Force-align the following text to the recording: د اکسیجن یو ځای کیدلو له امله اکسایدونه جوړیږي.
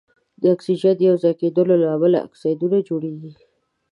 د 0.41 0.43
اکسیجن 0.55 0.97
یو 1.07 1.15
ځای 1.23 1.33
کیدلو 1.41 1.75
له 1.81 1.87
امله 1.95 2.17
اکسایدونه 2.27 2.77
جوړیږي. 2.89 3.31